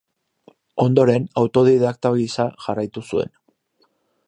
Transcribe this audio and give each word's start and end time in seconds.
Ondoren 0.85 1.27
autodidakta 1.41 2.13
gisa 2.17 2.47
jarraitu 2.69 3.07
zuen. 3.13 3.35